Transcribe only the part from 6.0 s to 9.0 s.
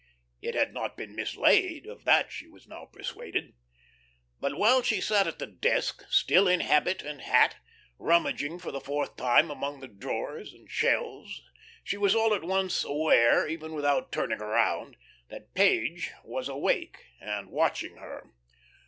still in habit and hat, rummaging for the